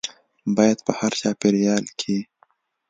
باید 0.55 0.77
په 0.85 0.91
هر 0.99 1.11
چاپیریال 1.21 1.85
کې 1.99 2.17